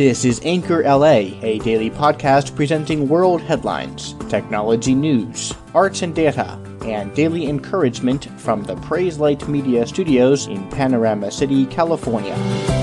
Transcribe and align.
This 0.00 0.24
is 0.24 0.40
Anchor 0.44 0.82
LA, 0.82 1.36
a 1.42 1.58
daily 1.58 1.90
podcast 1.90 2.56
presenting 2.56 3.06
world 3.06 3.42
headlines, 3.42 4.14
technology 4.30 4.94
news, 4.94 5.52
arts 5.74 6.00
and 6.00 6.14
data, 6.14 6.58
and 6.86 7.14
daily 7.14 7.46
encouragement 7.46 8.24
from 8.40 8.62
the 8.62 8.76
Praise 8.76 9.18
Light 9.18 9.46
Media 9.46 9.86
Studios 9.86 10.46
in 10.46 10.66
Panorama 10.70 11.30
City, 11.30 11.66
California. 11.66 12.79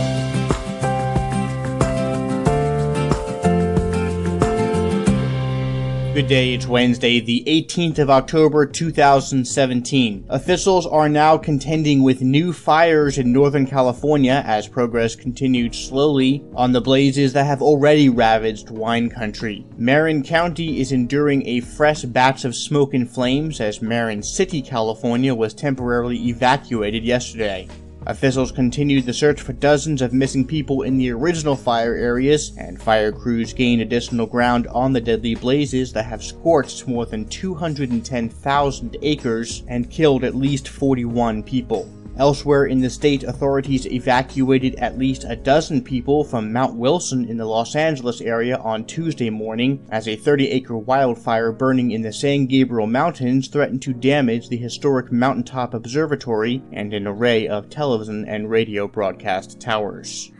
Good 6.18 6.29
day, 6.29 6.55
it's 6.55 6.65
Wednesday, 6.65 7.20
the 7.20 7.43
18th 7.45 7.99
of 7.99 8.09
October 8.09 8.66
2017. 8.66 10.25
Officials 10.29 10.88
are 10.88 11.07
now 11.07 11.38
contending 11.38 12.02
with 12.02 12.23
new 12.23 12.54
fires 12.54 13.20
in 13.20 13.31
Northern 13.31 13.67
California 13.67 14.41
as 14.43 14.67
progress 14.67 15.16
continued 15.16 15.76
slowly 15.76 16.43
on 16.55 16.71
the 16.71 16.81
blazes 16.81 17.34
that 17.34 17.45
have 17.45 17.62
already 17.62 18.09
ravaged 18.09 18.71
wine 18.71 19.12
country. 19.12 19.63
Marin 19.77 20.23
County 20.23 20.81
is 20.81 20.91
enduring 20.91 21.48
a 21.48 21.59
fresh 21.59 22.02
batch 22.02 22.45
of 22.45 22.55
smoke 22.55 22.95
and 22.95 23.07
flames 23.07 23.62
as 23.62 23.84
Marin 23.84 24.23
City, 24.23 24.63
California 24.63 25.35
was 25.35 25.54
temporarily 25.54 26.18
evacuated 26.29 27.04
yesterday. 27.04 27.68
Officials 28.07 28.53
continued 28.53 29.05
the 29.05 29.11
search 29.11 29.41
for 29.41 29.52
dozens 29.52 30.02
of 30.02 30.13
missing 30.13 30.48
people 30.48 30.84
in 30.84 30.98
the 30.98 31.11
original 31.11 31.57
fire 31.57 31.93
areas, 31.93 32.53
and 32.57 32.81
fire 32.81 33.11
crews 33.11 33.52
gained 33.52 33.81
additional 33.81 34.25
ground 34.25 34.65
on 34.67 34.93
the 34.93 35.02
deadly 35.02 35.35
blazes 35.35 35.91
that 35.91 36.05
have 36.05 36.23
scorched 36.23 36.88
more 36.88 37.05
than 37.05 37.27
210,000 37.27 38.98
acres 39.01 39.63
and 39.67 39.91
killed 39.91 40.23
at 40.23 40.35
least 40.35 40.70
41 40.70 41.43
people. 41.43 41.89
Elsewhere 42.20 42.66
in 42.66 42.80
the 42.80 42.89
state, 42.89 43.23
authorities 43.23 43.85
evacuated 43.85 44.73
at 44.76 44.98
least 44.98 45.23
a 45.27 45.35
dozen 45.35 45.84
people 45.84 46.23
from 46.23 46.52
Mount 46.52 46.76
Wilson 46.76 47.26
in 47.26 47.37
the 47.37 47.46
Los 47.46 47.76
Angeles 47.76 48.21
area 48.21 48.57
on 48.57 48.85
Tuesday 48.85 49.29
morning 49.29 49.85
as 49.91 50.07
a 50.07 50.15
30 50.15 50.49
acre 50.49 50.77
wildfire 50.77 51.51
burning 51.51 51.91
in 51.91 52.01
the 52.01 52.12
San 52.12 52.48
Gabriel 52.48 52.88
Mountains 52.88 53.48
threatened 53.48 53.84
to 53.84 53.93
damage 53.93 54.49
the 54.49 54.57
historic 54.57 55.12
Mountaintop 55.12 55.76
Observatory 55.76 56.63
and 56.71 56.91
an 56.91 57.05
array 57.05 57.48
of 57.48 57.70
television 57.70 58.26
and 58.26 58.49
radio 58.49 58.88
broadcast 58.88 59.60
towers. 59.60 60.32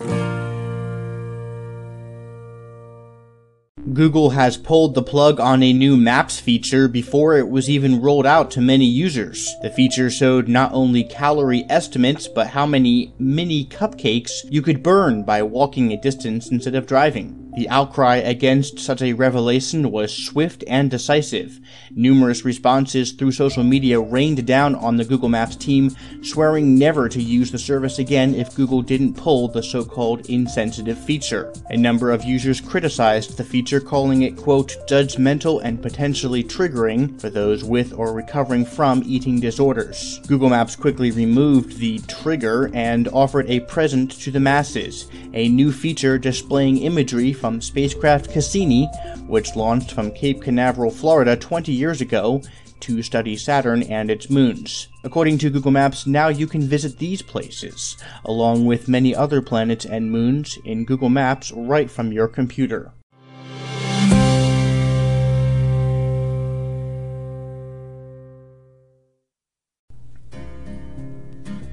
Google 3.94 4.32
has 4.32 4.58
pulled 4.58 4.96
the 4.96 5.02
plug 5.02 5.40
on 5.40 5.64
a 5.64 5.72
new 5.72 5.96
Maps 5.96 6.40
feature 6.40 6.90
before 6.90 7.38
it 7.38 7.48
was 7.48 7.70
even 7.70 8.02
rolled 8.02 8.26
out 8.26 8.52
to 8.52 8.62
many 8.62 8.86
users. 8.86 9.56
The 9.62 9.70
feature 9.70 10.10
showed 10.10 10.50
not 10.50 10.74
only 10.74 11.06
calorie 11.06 11.66
estimates, 11.70 12.28
but 12.28 12.48
how 12.48 12.66
many 12.66 13.14
mini 13.18 13.64
cupcakes 13.64 14.32
you 14.50 14.62
could 14.62 14.84
burn 14.84 15.24
by 15.24 15.42
walking 15.42 15.94
a 15.94 16.02
distance 16.02 16.52
instead 16.52 16.76
of 16.76 16.86
driving. 16.86 17.47
The 17.58 17.70
outcry 17.70 18.18
against 18.18 18.78
such 18.78 19.02
a 19.02 19.14
revelation 19.14 19.90
was 19.90 20.16
swift 20.16 20.64
and 20.68 20.92
decisive. 20.92 21.60
Numerous 21.90 22.46
responses 22.46 23.14
through 23.14 23.32
social 23.32 23.64
media 23.64 24.00
rained 24.00 24.46
down 24.46 24.76
on 24.76 24.98
the 24.98 25.04
Google 25.04 25.28
Maps 25.28 25.56
team, 25.56 25.96
swearing 26.22 26.78
never 26.78 27.10
to 27.10 27.20
use 27.20 27.52
the 27.52 27.58
service 27.58 27.98
again 27.98 28.36
if 28.36 28.54
Google 28.54 28.84
didn't 28.84 29.16
pull 29.16 29.48
the 29.48 29.64
so-called 29.64 30.30
insensitive 30.30 31.04
feature. 31.04 31.52
A 31.72 31.78
number 31.78 32.12
of 32.12 32.24
users 32.24 32.62
criticized 32.62 33.38
the 33.38 33.44
feature, 33.44 33.80
calling 33.80 34.22
it, 34.22 34.38
quote, 34.38 34.76
judgmental 34.88 35.60
and 35.64 35.82
potentially 35.82 36.44
triggering 36.44 37.20
for 37.20 37.32
those 37.32 37.64
with 37.64 37.92
or 37.92 38.14
recovering 38.14 38.66
from 38.66 39.02
eating 39.04 39.40
disorders. 39.40 40.20
Google 40.28 40.50
Maps 40.50 40.76
quickly 40.76 41.10
removed 41.10 41.80
the 41.80 41.98
trigger 42.02 42.70
and 42.76 43.08
offered 43.08 43.50
a 43.50 43.62
present 43.62 44.12
to 44.12 44.30
the 44.30 44.40
masses, 44.40 45.08
a 45.38 45.48
new 45.50 45.72
feature 45.72 46.18
displaying 46.18 46.80
imagery 46.80 47.32
from 47.32 47.62
spacecraft 47.62 48.32
Cassini, 48.32 48.88
which 49.28 49.56
launched 49.56 49.92
from 49.92 50.10
Cape 50.12 50.42
Canaveral, 50.42 50.90
Florida 50.90 51.36
20 51.36 51.72
years 51.72 52.02
ago 52.02 52.42
to 52.80 53.04
study 53.04 53.38
Saturn 53.38 53.84
and 53.84 54.10
its 54.10 54.32
moons. 54.32 54.88
According 55.04 55.38
to 55.40 55.52
Google 55.52 55.70
Maps, 55.70 56.08
now 56.08 56.30
you 56.30 56.48
can 56.48 56.62
visit 56.62 56.98
these 56.98 57.22
places, 57.22 57.98
along 58.26 58.66
with 58.66 58.88
many 58.88 59.14
other 59.14 59.44
planets 59.44 59.86
and 59.86 60.12
moons, 60.12 60.58
in 60.66 60.86
Google 60.86 61.10
Maps 61.10 61.52
right 61.52 61.90
from 61.90 62.12
your 62.12 62.28
computer. 62.28 62.94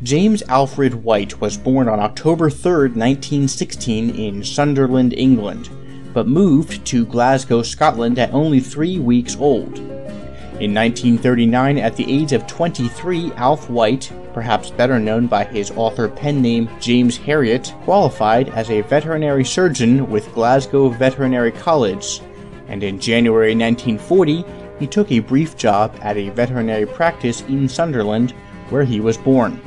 James 0.05 0.43
Alfred 0.51 0.93
Wight 1.03 1.41
was 1.41 1.57
born 1.57 1.89
on 1.89 1.99
October 1.99 2.51
3, 2.51 2.91
1916, 2.91 4.11
in 4.11 4.45
Sunderland, 4.45 5.15
England, 5.15 5.71
but 6.13 6.29
moved 6.29 6.85
to 6.85 7.07
Glasgow, 7.07 7.63
Scotland 7.63 8.19
at 8.19 8.31
only 8.35 8.61
three 8.61 8.99
weeks 8.99 9.35
old. 9.37 9.79
In 10.61 10.75
1939, 10.75 11.79
at 11.79 11.97
the 11.97 12.05
age 12.07 12.35
of 12.35 12.47
23, 12.47 13.33
Alf 13.37 13.71
Wight, 13.71 14.13
perhaps 14.35 14.71
better 14.71 14.99
known 15.01 15.27
by 15.27 15.43
his 15.43 15.71
author 15.71 16.07
pen 16.07 16.43
name 16.43 16.69
James 16.81 17.17
Herriot, 17.17 17.73
qualified 17.85 18.51
as 18.51 18.71
a 18.71 18.83
veterinary 18.83 19.45
surgeon 19.45 20.11
with 20.11 20.35
Glasgow 20.35 20.91
Veterinary 20.91 21.51
College, 21.51 22.21
and 22.69 22.83
in 22.83 23.01
January 23.01 23.55
1940, 23.55 24.45
he 24.79 24.87
took 24.87 25.11
a 25.11 25.21
brief 25.21 25.57
job 25.57 25.99
at 26.03 26.19
a 26.19 26.29
veterinary 26.29 26.85
practice 26.85 27.41
in 27.49 27.67
Sunderland, 27.67 28.33
where 28.69 28.85
he 28.85 29.01
was 29.01 29.17
born. 29.17 29.59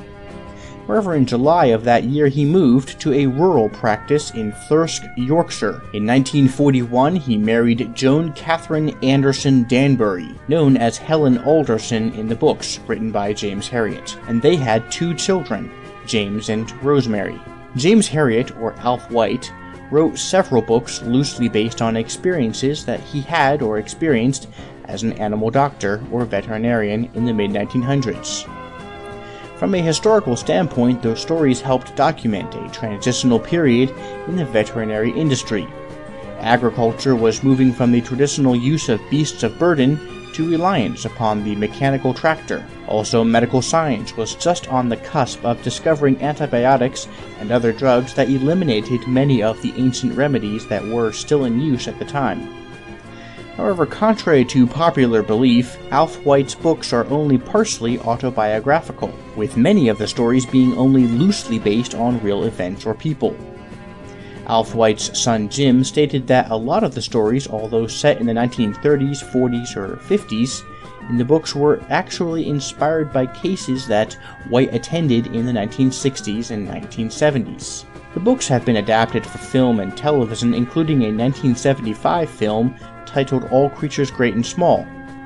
However, 0.87 1.15
in 1.15 1.25
July 1.25 1.65
of 1.65 1.83
that 1.83 2.05
year, 2.05 2.27
he 2.27 2.45
moved 2.45 2.97
to 3.01 3.13
a 3.13 3.25
rural 3.25 3.67
practice 3.67 4.31
in 4.31 4.53
Thirsk, 4.53 5.03
Yorkshire. 5.17 5.81
In 5.93 6.07
1941, 6.07 7.17
he 7.17 7.35
married 7.37 7.93
Joan 7.93 8.31
Catherine 8.31 8.97
Anderson 9.03 9.63
Danbury, 9.63 10.33
known 10.47 10.77
as 10.77 10.97
Helen 10.97 11.39
Alderson 11.39 12.13
in 12.13 12.29
the 12.29 12.35
books 12.35 12.79
written 12.87 13.11
by 13.11 13.33
James 13.33 13.67
Herriot, 13.67 14.17
and 14.29 14.41
they 14.41 14.55
had 14.55 14.89
two 14.89 15.13
children, 15.13 15.69
James 16.05 16.47
and 16.47 16.71
Rosemary. 16.81 17.39
James 17.75 18.07
Herriot, 18.07 18.57
or 18.57 18.73
Alf 18.77 19.11
Wight, 19.11 19.51
wrote 19.91 20.17
several 20.17 20.61
books 20.61 21.01
loosely 21.01 21.49
based 21.49 21.81
on 21.81 21.97
experiences 21.97 22.85
that 22.85 23.01
he 23.01 23.19
had 23.21 23.61
or 23.61 23.77
experienced 23.77 24.47
as 24.85 25.03
an 25.03 25.11
animal 25.13 25.49
doctor 25.49 26.01
or 26.13 26.23
veterinarian 26.23 27.09
in 27.13 27.25
the 27.25 27.33
mid 27.33 27.51
1900s. 27.51 28.56
From 29.57 29.73
a 29.73 29.81
historical 29.81 30.35
standpoint, 30.35 31.01
those 31.01 31.19
stories 31.19 31.61
helped 31.61 31.95
document 31.95 32.53
a 32.53 32.69
transitional 32.69 33.39
period 33.39 33.89
in 34.27 34.35
the 34.35 34.45
veterinary 34.45 35.09
industry. 35.11 35.67
Agriculture 36.39 37.15
was 37.15 37.43
moving 37.43 37.73
from 37.73 37.91
the 37.91 38.01
traditional 38.01 38.55
use 38.55 38.87
of 38.87 39.01
beasts 39.09 39.41
of 39.41 39.57
burden 39.57 39.99
to 40.33 40.47
reliance 40.47 41.05
upon 41.05 41.43
the 41.43 41.55
mechanical 41.55 42.13
tractor. 42.13 42.63
Also, 42.87 43.23
medical 43.23 43.63
science 43.63 44.15
was 44.15 44.35
just 44.35 44.67
on 44.67 44.89
the 44.89 44.97
cusp 44.97 45.43
of 45.43 45.63
discovering 45.63 46.21
antibiotics 46.21 47.07
and 47.39 47.51
other 47.51 47.73
drugs 47.73 48.13
that 48.13 48.29
eliminated 48.29 49.07
many 49.07 49.41
of 49.41 49.59
the 49.63 49.73
ancient 49.75 50.15
remedies 50.15 50.67
that 50.67 50.85
were 50.85 51.11
still 51.11 51.45
in 51.45 51.59
use 51.59 51.87
at 51.87 51.97
the 51.97 52.05
time. 52.05 52.66
However, 53.57 53.87
contrary 53.87 54.45
to 54.45 54.67
popular 54.67 55.23
belief, 55.23 55.79
Alf 55.91 56.23
Wight's 56.23 56.53
books 56.53 56.93
are 56.93 57.07
only 57.07 57.39
partially 57.39 57.97
autobiographical, 57.99 59.11
with 59.35 59.57
many 59.57 59.87
of 59.87 59.97
the 59.97 60.07
stories 60.07 60.45
being 60.45 60.77
only 60.77 61.07
loosely 61.07 61.57
based 61.57 61.95
on 61.95 62.21
real 62.21 62.43
events 62.43 62.85
or 62.85 62.93
people. 62.93 63.35
Alf 64.45 64.75
Wight's 64.75 65.19
son 65.19 65.49
Jim 65.49 65.83
stated 65.83 66.27
that 66.27 66.51
a 66.51 66.55
lot 66.55 66.83
of 66.83 66.93
the 66.93 67.01
stories, 67.01 67.47
although 67.47 67.87
set 67.87 68.19
in 68.19 68.27
the 68.27 68.33
1930s, 68.33 69.23
40s, 69.33 69.75
or 69.75 69.97
50s, 69.97 70.63
in 71.09 71.17
the 71.17 71.25
books 71.25 71.55
were 71.55 71.81
actually 71.89 72.47
inspired 72.47 73.11
by 73.11 73.25
cases 73.25 73.87
that 73.87 74.15
Wight 74.51 74.71
attended 74.71 75.27
in 75.35 75.47
the 75.47 75.51
1960s 75.51 76.51
and 76.51 76.67
1970s. 76.67 77.85
The 78.13 78.19
books 78.19 78.47
have 78.47 78.65
been 78.65 78.77
adapted 78.77 79.25
for 79.25 79.39
film 79.39 79.79
and 79.79 79.97
television, 79.97 80.53
including 80.53 80.97
a 81.01 81.07
1975 81.07 82.29
film 82.29 82.75
titled 83.17 83.45
All 83.45 83.67
Creatures 83.67 84.11
Great 84.11 84.35
and 84.35 84.45
Small, 84.45 84.85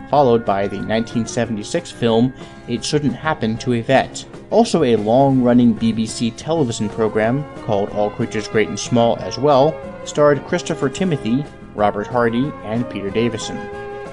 followed 0.09 0.45
by 0.45 0.61
the 0.61 0.77
1976 0.77 1.91
film 1.91 2.33
It 2.69 2.85
Shouldn't 2.85 3.13
Happen 3.13 3.57
to 3.57 3.73
a 3.73 3.81
Vet. 3.81 4.25
Also, 4.49 4.85
a 4.85 4.95
long 4.95 5.41
running 5.43 5.75
BBC 5.75 6.33
television 6.37 6.87
program 6.87 7.43
called 7.65 7.89
All 7.89 8.09
Creatures 8.09 8.47
Great 8.47 8.69
and 8.69 8.79
Small 8.79 9.17
as 9.17 9.37
well 9.37 9.77
starred 10.05 10.41
Christopher 10.47 10.87
Timothy, 10.87 11.43
Robert 11.75 12.07
Hardy, 12.07 12.49
and 12.63 12.89
Peter 12.89 13.09
Davison. 13.09 13.57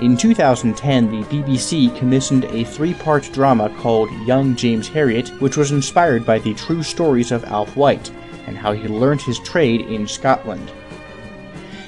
In 0.01 0.17
2010, 0.17 1.13
the 1.13 1.23
BBC 1.29 1.97
commissioned 1.97 2.47
a 2.47 2.65
three 2.65 2.95
part 2.95 3.31
drama 3.33 3.71
called 3.79 4.11
Young 4.27 4.57
James 4.57 4.89
Herriot, 4.89 5.29
which 5.41 5.57
was 5.57 5.71
inspired 5.71 6.27
by 6.27 6.41
the 6.41 6.55
true 6.55 6.83
stories 6.83 7.31
of 7.31 7.45
Alf 7.45 7.77
Wight 7.77 8.11
and 8.49 8.59
how 8.59 8.73
he 8.73 8.89
learned 8.89 9.23
his 9.23 9.39
trade 9.39 9.83
in 9.83 10.09
Scotland. 10.09 10.69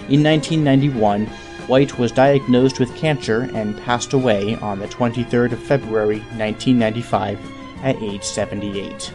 In 0.08 0.22
1991, 0.22 1.28
Wight 1.70 2.00
was 2.00 2.10
diagnosed 2.10 2.80
with 2.80 2.96
cancer 2.96 3.48
and 3.54 3.80
passed 3.82 4.12
away 4.12 4.56
on 4.56 4.80
the 4.80 4.88
23rd 4.88 5.52
of 5.52 5.62
February 5.62 6.18
1995 6.36 7.38
at 7.84 7.94
age 8.02 8.24
78. 8.24 9.14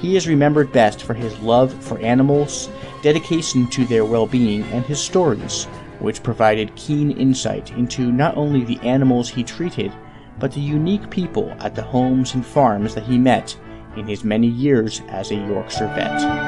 He 0.00 0.16
is 0.16 0.28
remembered 0.28 0.70
best 0.70 1.02
for 1.02 1.14
his 1.14 1.36
love 1.40 1.74
for 1.82 1.98
animals, 1.98 2.70
dedication 3.02 3.66
to 3.70 3.84
their 3.86 4.04
well 4.04 4.28
being, 4.28 4.62
and 4.66 4.84
his 4.84 5.00
stories, 5.00 5.64
which 5.98 6.22
provided 6.22 6.76
keen 6.76 7.10
insight 7.10 7.72
into 7.72 8.12
not 8.12 8.36
only 8.36 8.62
the 8.62 8.78
animals 8.86 9.28
he 9.28 9.42
treated, 9.42 9.92
but 10.38 10.52
the 10.52 10.60
unique 10.60 11.10
people 11.10 11.52
at 11.58 11.74
the 11.74 11.82
homes 11.82 12.34
and 12.34 12.46
farms 12.46 12.94
that 12.94 13.02
he 13.02 13.18
met 13.18 13.58
in 13.96 14.06
his 14.06 14.22
many 14.22 14.46
years 14.46 15.02
as 15.08 15.32
a 15.32 15.34
Yorkshire 15.34 15.92
vet. 15.96 16.47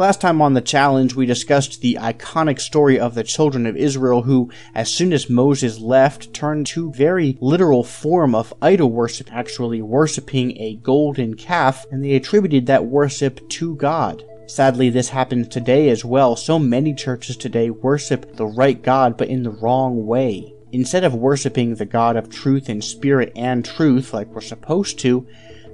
Last 0.00 0.22
time 0.22 0.40
on 0.40 0.54
the 0.54 0.62
challenge, 0.62 1.14
we 1.14 1.26
discussed 1.26 1.82
the 1.82 1.98
iconic 2.00 2.58
story 2.58 2.98
of 2.98 3.14
the 3.14 3.22
children 3.22 3.66
of 3.66 3.76
Israel 3.76 4.22
who, 4.22 4.50
as 4.74 4.90
soon 4.90 5.12
as 5.12 5.28
Moses 5.28 5.78
left, 5.78 6.32
turned 6.32 6.66
to 6.68 6.90
very 6.90 7.36
literal 7.38 7.84
form 7.84 8.34
of 8.34 8.54
idol 8.62 8.90
worship, 8.90 9.30
actually 9.30 9.82
worshiping 9.82 10.56
a 10.56 10.76
golden 10.76 11.34
calf, 11.34 11.84
and 11.90 12.02
they 12.02 12.14
attributed 12.14 12.64
that 12.64 12.86
worship 12.86 13.46
to 13.50 13.76
God. 13.76 14.24
Sadly, 14.46 14.88
this 14.88 15.10
happens 15.10 15.48
today 15.48 15.90
as 15.90 16.02
well. 16.02 16.34
So 16.34 16.58
many 16.58 16.94
churches 16.94 17.36
today 17.36 17.68
worship 17.68 18.36
the 18.36 18.46
right 18.46 18.80
God, 18.80 19.18
but 19.18 19.28
in 19.28 19.42
the 19.42 19.50
wrong 19.50 20.06
way. 20.06 20.54
Instead 20.72 21.04
of 21.04 21.14
worshiping 21.14 21.74
the 21.74 21.84
God 21.84 22.16
of 22.16 22.30
truth 22.30 22.70
and 22.70 22.82
spirit 22.82 23.32
and 23.36 23.66
truth 23.66 24.14
like 24.14 24.28
we're 24.28 24.40
supposed 24.40 24.98
to, 25.00 25.26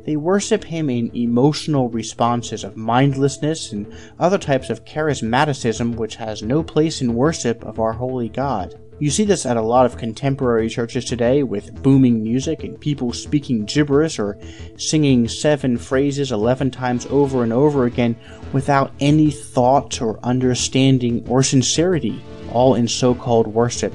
they 0.07 0.17
worship 0.17 0.63
him 0.63 0.89
in 0.89 1.15
emotional 1.17 1.89
responses 1.89 2.63
of 2.63 2.77
mindlessness 2.77 3.73
and 3.73 3.93
other 4.21 4.39
types 4.39 4.71
of 4.71 4.85
charismaticism 4.85 5.97
which 5.97 6.15
has 6.15 6.43
no 6.43 6.63
place 6.63 7.03
in 7.03 7.15
worship 7.15 7.65
of 7.65 7.81
our 7.81 7.93
holy 7.93 8.29
God. 8.29 8.79
You 8.99 9.11
see 9.11 9.25
this 9.25 9.45
at 9.45 9.59
a 9.59 9.63
lot 9.63 9.85
of 9.85 9.99
contemporary 9.99 10.71
churches 10.71 11.05
today 11.05 11.43
with 11.43 11.83
booming 11.83 12.23
music 12.23 12.65
and 12.65 12.81
people 12.81 13.13
speaking 13.13 13.67
gibberish 13.67 14.19
or 14.19 14.39
singing 14.79 15.29
seven 15.29 15.77
phrases 15.77 16.33
11 16.33 16.71
times 16.71 17.07
over 17.11 17.43
and 17.43 17.53
over 17.53 17.85
again 17.85 18.17
without 18.53 18.93
any 19.01 19.31
thought 19.31 20.01
or 20.01 20.19
understanding 20.23 21.27
or 21.29 21.43
sincerity, 21.43 22.23
all 22.53 22.75
in 22.75 22.89
so 22.89 23.15
called 23.15 23.49
worship. 23.49 23.93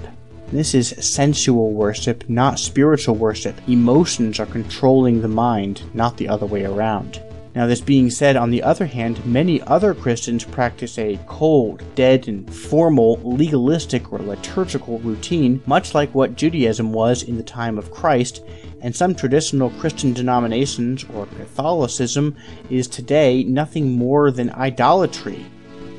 This 0.52 0.76
is 0.76 0.90
sensual 1.00 1.72
worship, 1.72 2.28
not 2.28 2.60
spiritual 2.60 3.16
worship. 3.16 3.56
Emotions 3.70 4.38
are 4.38 4.46
controlling 4.46 5.22
the 5.22 5.30
mind, 5.30 5.84
not 5.94 6.18
the 6.18 6.28
other 6.28 6.46
way 6.46 6.66
around. 6.66 7.22
Now, 7.56 7.68
this 7.68 7.80
being 7.80 8.10
said, 8.10 8.36
on 8.36 8.52
the 8.52 8.62
other 8.62 8.86
hand, 8.86 9.26
many 9.26 9.62
other 9.62 9.94
Christians 9.94 10.44
practice 10.44 10.98
a 10.98 11.18
cold, 11.26 11.84
dead, 11.96 12.28
and 12.28 12.54
formal, 12.54 13.18
legalistic, 13.24 14.12
or 14.12 14.20
liturgical 14.20 15.00
routine, 15.00 15.62
much 15.66 15.94
like 15.94 16.14
what 16.14 16.36
Judaism 16.36 16.92
was 16.92 17.24
in 17.24 17.38
the 17.38 17.44
time 17.44 17.78
of 17.78 17.92
Christ, 17.92 18.44
and 18.82 18.94
some 18.94 19.16
traditional 19.16 19.70
Christian 19.72 20.12
denominations, 20.12 21.06
or 21.14 21.28
Catholicism, 21.28 22.36
is 22.70 22.90
today 22.90 23.46
nothing 23.46 23.98
more 23.98 24.32
than 24.32 24.50
idolatry. 24.52 25.46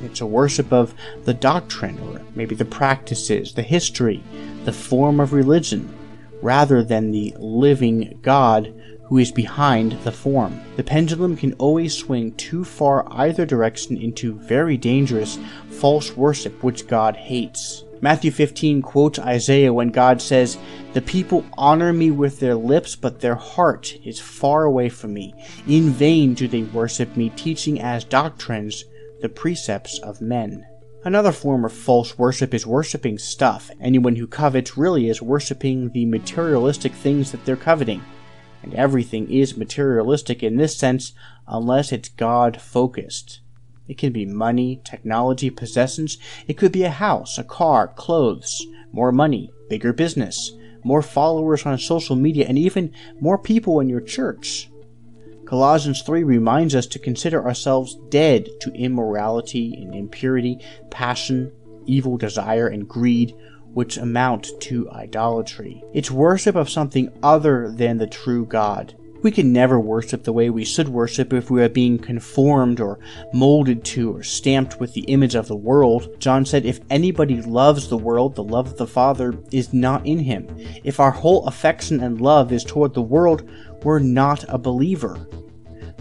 It's 0.02 0.20
a 0.20 0.26
worship 0.26 0.72
of 0.72 0.94
the 1.24 1.34
doctrine, 1.34 1.98
or 2.00 2.20
maybe 2.34 2.54
the 2.54 2.64
practices, 2.64 3.54
the 3.54 3.62
history, 3.62 4.22
the 4.64 4.72
form 4.72 5.20
of 5.20 5.32
religion, 5.32 5.88
rather 6.40 6.82
than 6.82 7.10
the 7.10 7.34
living 7.38 8.18
God 8.22 8.74
who 9.04 9.18
is 9.18 9.30
behind 9.30 9.92
the 10.04 10.12
form. 10.12 10.60
The 10.76 10.82
pendulum 10.82 11.36
can 11.36 11.52
always 11.54 11.96
swing 11.96 12.32
too 12.32 12.64
far 12.64 13.06
either 13.10 13.44
direction 13.46 13.96
into 13.96 14.34
very 14.34 14.76
dangerous 14.76 15.38
false 15.68 16.16
worship 16.16 16.62
which 16.62 16.86
God 16.86 17.16
hates. 17.16 17.84
Matthew 18.00 18.32
15 18.32 18.82
quotes 18.82 19.20
Isaiah 19.20 19.72
when 19.72 19.90
God 19.90 20.20
says, 20.20 20.58
The 20.92 21.02
people 21.02 21.44
honor 21.56 21.92
me 21.92 22.10
with 22.10 22.40
their 22.40 22.56
lips, 22.56 22.96
but 22.96 23.20
their 23.20 23.36
heart 23.36 23.96
is 24.02 24.18
far 24.18 24.64
away 24.64 24.88
from 24.88 25.14
me. 25.14 25.34
In 25.68 25.90
vain 25.90 26.34
do 26.34 26.48
they 26.48 26.62
worship 26.62 27.16
me, 27.16 27.30
teaching 27.36 27.80
as 27.80 28.02
doctrines 28.02 28.86
the 29.22 29.28
precepts 29.28 29.98
of 30.00 30.20
men. 30.20 30.66
Another 31.04 31.32
form 31.32 31.64
of 31.64 31.72
false 31.72 32.18
worship 32.18 32.52
is 32.52 32.66
worshipping 32.66 33.18
stuff. 33.18 33.70
Anyone 33.80 34.16
who 34.16 34.26
covets 34.26 34.76
really 34.76 35.08
is 35.08 35.22
worshipping 35.22 35.90
the 35.90 36.04
materialistic 36.06 36.92
things 36.92 37.32
that 37.32 37.44
they're 37.44 37.56
coveting. 37.56 38.02
And 38.62 38.74
everything 38.74 39.30
is 39.30 39.56
materialistic 39.56 40.42
in 40.42 40.56
this 40.56 40.76
sense 40.76 41.12
unless 41.48 41.90
it's 41.90 42.08
God 42.08 42.60
focused. 42.60 43.40
It 43.88 43.98
can 43.98 44.12
be 44.12 44.26
money, 44.26 44.80
technology, 44.84 45.50
possessions. 45.50 46.18
It 46.46 46.54
could 46.54 46.70
be 46.70 46.84
a 46.84 46.90
house, 46.90 47.38
a 47.38 47.44
car, 47.44 47.88
clothes, 47.88 48.64
more 48.92 49.10
money, 49.10 49.52
bigger 49.68 49.92
business, 49.92 50.52
more 50.84 51.02
followers 51.02 51.66
on 51.66 51.78
social 51.78 52.16
media, 52.16 52.46
and 52.48 52.58
even 52.58 52.92
more 53.20 53.38
people 53.38 53.80
in 53.80 53.88
your 53.88 54.00
church. 54.00 54.68
Colossians 55.52 56.00
3 56.00 56.22
reminds 56.22 56.74
us 56.74 56.86
to 56.86 56.98
consider 56.98 57.44
ourselves 57.44 57.98
dead 58.08 58.48
to 58.62 58.72
immorality 58.72 59.74
and 59.74 59.94
impurity, 59.94 60.58
passion, 60.88 61.52
evil 61.84 62.16
desire, 62.16 62.68
and 62.68 62.88
greed, 62.88 63.36
which 63.74 63.98
amount 63.98 64.48
to 64.60 64.90
idolatry. 64.92 65.84
It's 65.92 66.10
worship 66.10 66.56
of 66.56 66.70
something 66.70 67.12
other 67.22 67.70
than 67.70 67.98
the 67.98 68.06
true 68.06 68.46
God. 68.46 68.96
We 69.20 69.30
can 69.30 69.52
never 69.52 69.78
worship 69.78 70.24
the 70.24 70.32
way 70.32 70.48
we 70.48 70.64
should 70.64 70.88
worship 70.88 71.34
if 71.34 71.50
we 71.50 71.62
are 71.62 71.68
being 71.68 71.98
conformed 71.98 72.80
or 72.80 72.98
molded 73.34 73.84
to 73.84 74.16
or 74.16 74.22
stamped 74.22 74.80
with 74.80 74.94
the 74.94 75.02
image 75.02 75.34
of 75.34 75.48
the 75.48 75.54
world. 75.54 76.18
John 76.18 76.46
said, 76.46 76.64
If 76.64 76.80
anybody 76.88 77.42
loves 77.42 77.88
the 77.88 77.98
world, 77.98 78.36
the 78.36 78.42
love 78.42 78.68
of 78.68 78.78
the 78.78 78.86
Father 78.86 79.34
is 79.50 79.74
not 79.74 80.06
in 80.06 80.20
him. 80.20 80.48
If 80.82 80.98
our 80.98 81.10
whole 81.10 81.46
affection 81.46 82.02
and 82.02 82.22
love 82.22 82.52
is 82.52 82.64
toward 82.64 82.94
the 82.94 83.02
world, 83.02 83.46
we're 83.82 83.98
not 83.98 84.46
a 84.48 84.56
believer. 84.56 85.28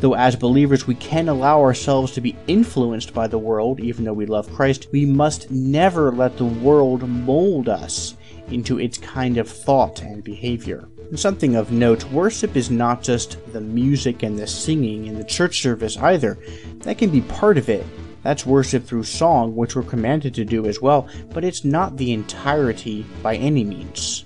Though 0.02 0.16
as 0.16 0.36
believers 0.36 0.88
we 0.88 0.96
can 0.96 1.30
allow 1.30 1.62
ourselves 1.62 2.12
to 2.14 2.22
be 2.22 2.36
influenced 2.48 3.14
by 3.14 3.28
the 3.28 3.38
world, 3.38 3.80
even 3.80 4.04
though 4.04 4.14
we 4.14 4.26
love 4.26 4.52
Christ, 4.52 4.88
we 4.92 5.06
must 5.06 5.52
never 5.52 6.12
let 6.12 6.38
the 6.38 6.46
world 6.46 7.08
mold 7.08 7.70
us 7.70 8.16
into 8.48 8.80
its 8.80 8.98
kind 8.98 9.38
of 9.38 9.48
thought 9.48 10.02
and 10.02 10.24
behavior. 10.24 10.90
And 11.10 11.20
something 11.20 11.56
of 11.56 11.72
note, 11.72 12.04
worship 12.06 12.56
is 12.56 12.72
not 12.72 13.04
just 13.04 13.38
the 13.54 13.62
music 13.62 14.24
and 14.24 14.40
the 14.40 14.48
singing 14.48 15.06
in 15.06 15.20
the 15.20 15.24
church 15.24 15.62
service 15.62 15.98
either. 15.98 16.40
That 16.80 16.98
can 16.98 17.12
be 17.12 17.22
part 17.22 17.60
of 17.60 17.70
it. 17.70 17.86
That's 18.24 18.44
worship 18.44 18.84
through 18.84 19.04
song, 19.04 19.56
which 19.56 19.76
we're 19.76 19.84
commanded 19.84 20.34
to 20.34 20.46
do 20.46 20.66
as 20.66 20.82
well, 20.82 21.08
but 21.30 21.44
it's 21.44 21.64
not 21.64 21.98
the 21.98 22.12
entirety 22.12 23.06
by 23.22 23.36
any 23.36 23.64
means. 23.64 24.26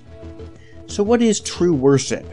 So, 0.86 1.02
what 1.02 1.20
is 1.20 1.38
true 1.38 1.74
worship? 1.74 2.24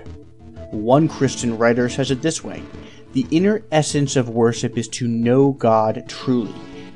One 0.71 1.09
Christian 1.09 1.57
writer 1.57 1.89
says 1.89 2.09
it 2.09 2.21
this 2.21 2.41
way 2.41 2.63
the 3.13 3.27
inner 3.29 3.63
essence 3.71 4.15
of 4.15 4.29
worship 4.29 4.77
is 4.77 4.87
to 4.87 5.07
know 5.07 5.51
God 5.51 6.03
truly, 6.07 6.53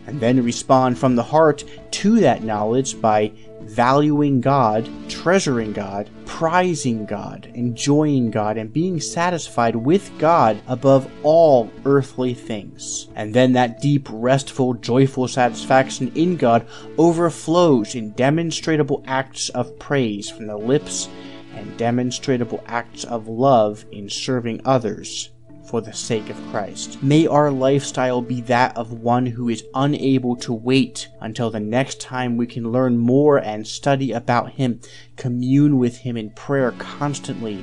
and 0.07 0.19
then 0.19 0.43
respond 0.43 0.97
from 0.97 1.15
the 1.15 1.23
heart 1.23 1.63
to 1.91 2.19
that 2.19 2.43
knowledge 2.43 2.99
by 2.99 3.31
valuing 3.61 4.41
God, 4.41 4.89
treasuring 5.09 5.73
God, 5.73 6.09
prizing 6.25 7.05
God, 7.05 7.51
enjoying 7.53 8.31
God, 8.31 8.57
and 8.57 8.73
being 8.73 8.99
satisfied 8.99 9.75
with 9.75 10.11
God 10.17 10.59
above 10.67 11.07
all 11.21 11.71
earthly 11.85 12.33
things. 12.33 13.09
And 13.15 13.33
then 13.33 13.53
that 13.53 13.81
deep, 13.81 14.07
restful, 14.11 14.73
joyful 14.75 15.27
satisfaction 15.27 16.11
in 16.15 16.35
God 16.37 16.65
overflows 16.97 17.93
in 17.93 18.13
demonstrable 18.13 19.03
acts 19.05 19.49
of 19.49 19.77
praise 19.77 20.31
from 20.31 20.47
the 20.47 20.57
lips 20.57 21.09
and 21.53 21.77
demonstrable 21.77 22.63
acts 22.65 23.03
of 23.03 23.27
love 23.27 23.85
in 23.91 24.09
serving 24.09 24.61
others 24.65 25.31
for 25.67 25.81
the 25.81 25.93
sake 25.93 26.29
of 26.29 26.49
Christ. 26.49 27.01
May 27.03 27.27
our 27.27 27.51
lifestyle 27.51 28.21
be 28.21 28.41
that 28.41 28.75
of 28.77 28.93
one 28.93 29.25
who 29.25 29.49
is 29.49 29.65
unable 29.73 30.35
to 30.37 30.53
wait 30.53 31.09
until 31.19 31.51
the 31.51 31.59
next 31.59 31.99
time 31.99 32.37
we 32.37 32.47
can 32.47 32.71
learn 32.71 32.97
more 32.97 33.37
and 33.37 33.67
study 33.67 34.11
about 34.11 34.51
Him, 34.51 34.79
commune 35.15 35.77
with 35.77 35.97
Him 35.97 36.15
in 36.15 36.31
prayer 36.31 36.71
constantly, 36.71 37.59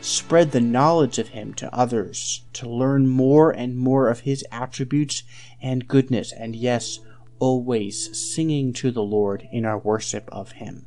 spread 0.00 0.50
the 0.50 0.60
knowledge 0.60 1.18
of 1.18 1.28
Him 1.28 1.54
to 1.54 1.74
others, 1.74 2.44
to 2.54 2.68
learn 2.68 3.06
more 3.06 3.50
and 3.50 3.76
more 3.76 4.08
of 4.08 4.20
His 4.20 4.44
attributes 4.50 5.22
and 5.62 5.88
goodness, 5.88 6.32
and 6.32 6.56
yes, 6.56 6.98
always 7.38 8.16
singing 8.18 8.72
to 8.72 8.90
the 8.90 9.02
Lord 9.02 9.46
in 9.52 9.64
our 9.64 9.78
worship 9.78 10.28
of 10.32 10.52
Him. 10.52 10.86